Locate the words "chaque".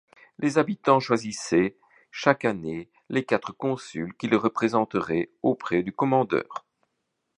2.09-2.43